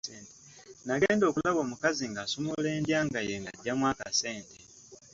Nagenda 0.87 1.23
okulaba 1.27 1.59
ng'omukazi 1.61 2.05
asumulula 2.23 2.69
endyanga 2.77 3.19
ye 3.27 3.35
ng'aggyamu 3.41 3.85
akasente. 3.91 4.57